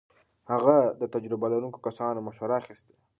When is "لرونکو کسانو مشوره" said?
1.53-2.55